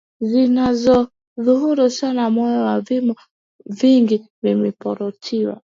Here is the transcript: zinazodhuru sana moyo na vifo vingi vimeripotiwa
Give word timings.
zinazodhuru 0.29 1.89
sana 1.89 2.23
moyo 2.35 2.59
na 2.67 2.75
vifo 2.87 3.15
vingi 3.79 4.17
vimeripotiwa 4.41 5.61